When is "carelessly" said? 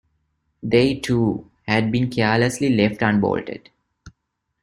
2.09-2.71